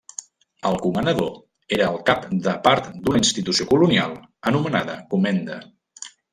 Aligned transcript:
El 0.69 0.77
comanador 0.85 1.75
era 1.77 1.89
el 1.89 1.99
cap 2.07 2.25
de 2.49 2.55
part 2.69 2.89
d'una 3.05 3.23
institució 3.27 3.69
colonial 3.75 4.19
anomenada 4.53 4.99
comenda. 5.15 5.63